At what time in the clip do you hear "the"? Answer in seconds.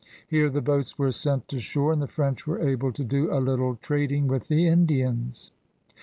0.49-0.63, 2.01-2.07, 4.47-4.65